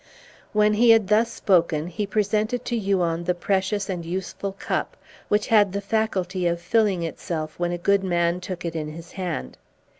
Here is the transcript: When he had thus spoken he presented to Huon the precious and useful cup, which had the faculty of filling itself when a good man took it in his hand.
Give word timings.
When 0.51 0.73
he 0.73 0.89
had 0.89 1.09
thus 1.09 1.31
spoken 1.31 1.85
he 1.85 2.07
presented 2.07 2.65
to 2.65 2.75
Huon 2.75 3.25
the 3.25 3.35
precious 3.35 3.87
and 3.87 4.03
useful 4.03 4.53
cup, 4.53 4.97
which 5.27 5.45
had 5.49 5.73
the 5.73 5.79
faculty 5.79 6.47
of 6.47 6.59
filling 6.59 7.03
itself 7.03 7.53
when 7.59 7.71
a 7.71 7.77
good 7.77 8.03
man 8.03 8.41
took 8.41 8.65
it 8.65 8.75
in 8.75 8.87
his 8.93 9.11
hand. 9.11 9.59